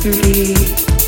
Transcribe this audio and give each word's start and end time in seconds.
through 0.00 0.12
the 0.12 0.99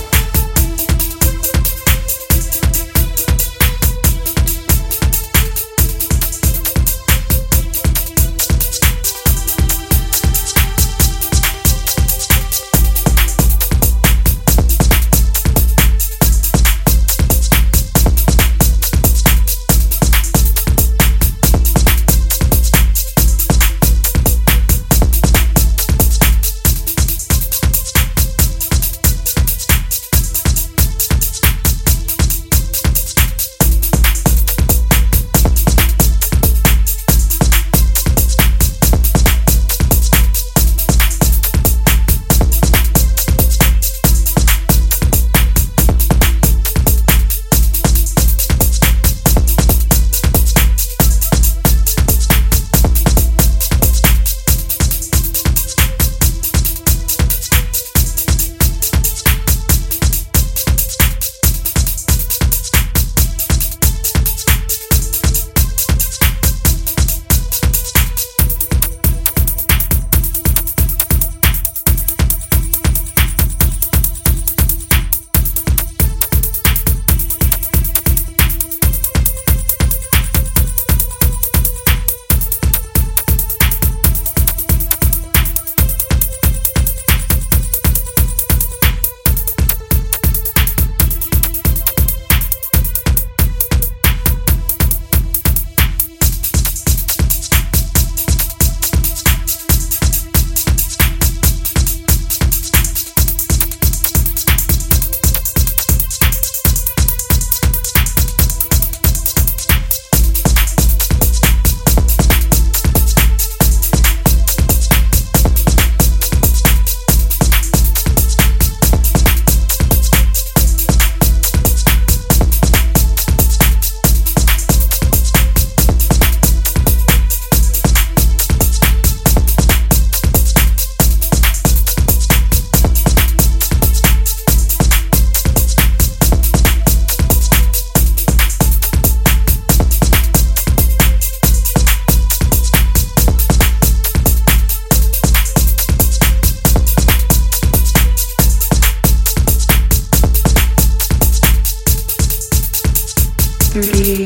thirty. 153.73 154.23